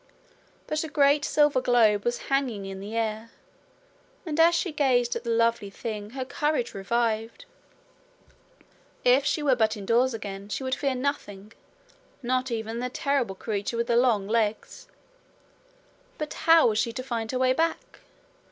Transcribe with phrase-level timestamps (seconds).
[0.65, 3.29] But a great silver globe was hanging in the air;
[4.25, 7.45] and as she gazed at the lovely thing, her courage revived.
[9.03, 11.53] If she were but indoors again, she would fear nothing,
[12.23, 14.87] not even the terrible creature with the long legs!
[16.17, 17.99] But how was she to find her way back?